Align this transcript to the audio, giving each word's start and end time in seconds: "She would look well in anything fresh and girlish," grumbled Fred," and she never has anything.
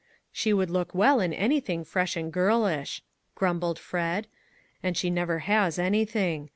"She 0.31 0.51
would 0.51 0.71
look 0.71 0.95
well 0.95 1.19
in 1.19 1.31
anything 1.31 1.83
fresh 1.85 2.15
and 2.17 2.33
girlish," 2.33 3.03
grumbled 3.35 3.77
Fred," 3.77 4.25
and 4.81 4.97
she 4.97 5.11
never 5.11 5.41
has 5.45 5.77
anything. 5.77 6.49